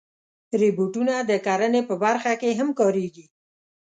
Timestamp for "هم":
2.59-2.69